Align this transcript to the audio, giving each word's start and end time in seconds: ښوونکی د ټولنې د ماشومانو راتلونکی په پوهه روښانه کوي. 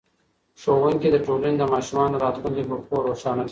ښوونکی 0.61 1.09
د 1.11 1.17
ټولنې 1.25 1.57
د 1.59 1.63
ماشومانو 1.73 2.21
راتلونکی 2.23 2.63
په 2.69 2.75
پوهه 2.87 3.01
روښانه 3.09 3.43
کوي. 3.43 3.49